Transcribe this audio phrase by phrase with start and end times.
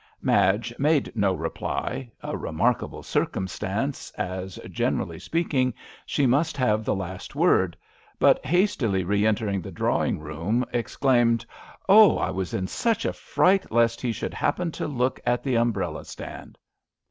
[0.23, 5.75] Madge made no reply— a re markable circumstance, as, gene rally speaking,
[6.07, 7.77] she must have the last word,
[8.17, 11.45] but hastily re entering the drawing room exclaimed:"
[11.87, 15.53] Oh, I was in such a fright lest he should happen to look at the
[15.53, 16.57] umbrella stand."